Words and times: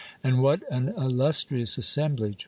And 0.23 0.41
what 0.41 0.63
an 0.71 0.95
illustrious 0.97 1.77
assemblage 1.77 2.39